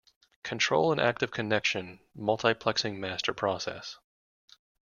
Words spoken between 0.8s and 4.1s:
an active connection multiplexing master process.